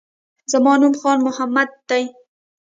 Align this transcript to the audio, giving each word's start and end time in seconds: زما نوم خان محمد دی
زما 0.51 0.73
نوم 0.81 0.93
خان 1.01 1.17
محمد 1.27 1.69
دی 1.89 2.03